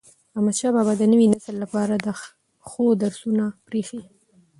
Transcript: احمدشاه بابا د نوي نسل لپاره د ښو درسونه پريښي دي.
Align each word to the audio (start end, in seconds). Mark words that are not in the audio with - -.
احمدشاه 0.35 0.71
بابا 0.75 0.93
د 0.97 1.03
نوي 1.11 1.27
نسل 1.33 1.55
لپاره 1.63 1.93
د 2.05 2.07
ښو 2.69 2.85
درسونه 3.03 3.45
پريښي 3.67 3.99
دي. 4.03 4.13